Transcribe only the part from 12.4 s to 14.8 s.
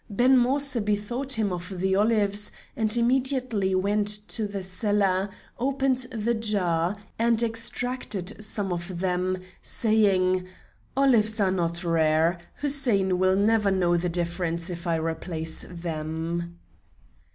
Hussein will never know the difference